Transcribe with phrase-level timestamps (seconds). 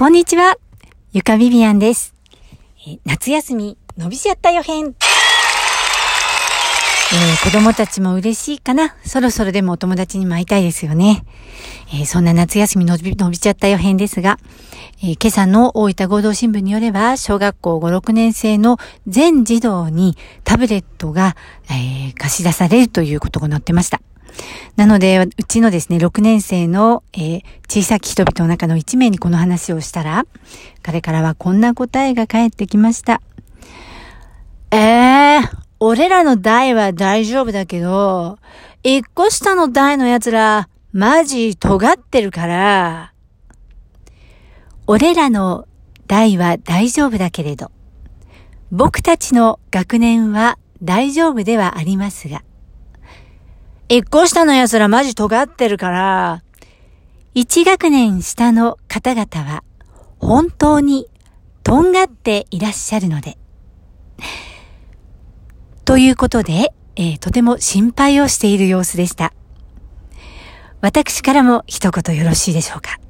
[0.00, 0.56] こんにちは。
[1.12, 2.14] ゆかビビアンです。
[2.88, 4.86] え夏休み、伸びちゃったよ編。
[4.86, 4.94] えー
[7.44, 11.22] 子供たちも嬉しいかなそろそろでもお友達にも会いたいですよね。
[11.92, 14.38] えーそんな夏休み伸び、伸びちゃったよ編ですが、
[15.02, 21.36] えー今朝の大分合同新聞によれば、小学校5、6年生の全児童にタブレットが、
[21.70, 24.00] え貸し出されるということが載ってました。
[24.76, 30.26] なので、うちのですね、6年生の、えー小さき人々の中の1名にこの話をしたら、
[30.82, 33.22] 彼からはこんな答えが返ってきました。
[34.72, 35.48] えー、
[35.78, 38.40] 俺らの代は大丈夫だけど、
[38.82, 43.12] 一個下の代の奴ら、マジ尖ってるから、
[44.88, 45.68] 俺らの
[46.08, 47.70] 代は大丈夫だけれど、
[48.72, 52.42] 僕たちの学年は大丈夫ではありますが、
[53.90, 56.44] 一個下の奴らマジ尖ってるから、
[57.34, 59.64] 一学年下の方々は
[60.20, 61.08] 本当に
[61.64, 63.36] とんがっていらっしゃるので。
[65.84, 69.32] ということで、えーとても心配をしている様子でした。
[70.80, 73.00] 私からも一言よろしいでしょうか。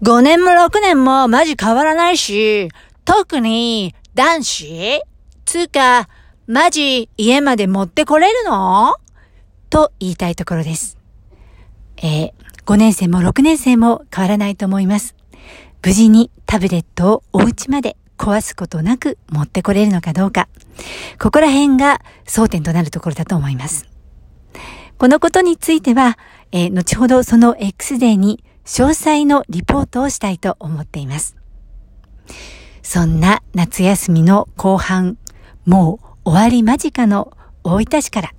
[0.00, 2.70] 5年も6年もマジ変わらないし、
[3.04, 5.02] 特に男子？
[5.44, 6.08] つうか、
[6.46, 8.96] マジ家まで持ってこれるの？
[9.68, 10.98] と言いたいところです。
[11.98, 12.32] えー
[12.66, 15.14] 5年生も6年生も変わらないと思います。
[15.82, 20.48] 無事にタブレットをお家まで壊すことなく持ってこれるのかどうか。
[21.18, 23.86] ここら辺が争点となるところだと思います。
[24.98, 26.18] このことについては、
[26.52, 31.36] えー後ほどその X デーに詳細のリポートをしたいと思っています。
[32.82, 35.16] そんな夏休みの後半、
[35.64, 37.32] もう終わり間近の
[37.64, 38.32] 大分市から、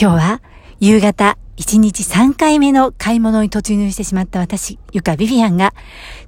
[0.00, 0.42] 今日は
[0.80, 5.72] 夕方一日三回目の買い物に突入してしまった私、ゆかビビアンが、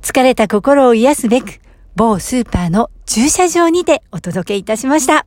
[0.00, 1.60] 疲れた心を癒すべく、
[1.97, 5.26] 某スーパーの駐車場にてお届けいたしました。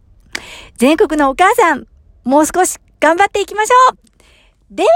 [0.77, 1.85] 全国のお母さん、
[2.23, 4.89] もう少し頑張っていきましょうでは